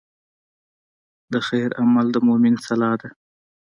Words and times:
د 1.31 1.33
خیر 1.47 1.69
عمل 1.81 2.07
د 2.13 2.17
مؤمن 2.27 2.55
سلاح 2.65 2.93
ده. 3.01 3.09